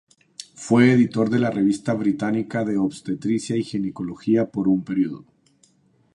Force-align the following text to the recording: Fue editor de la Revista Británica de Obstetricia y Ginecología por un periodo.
Fue 0.55 0.91
editor 0.93 1.29
de 1.29 1.37
la 1.37 1.51
Revista 1.51 1.93
Británica 1.93 2.63
de 2.65 2.75
Obstetricia 2.75 3.55
y 3.55 3.63
Ginecología 3.63 4.49
por 4.49 4.67
un 4.67 4.83
periodo. 4.83 5.25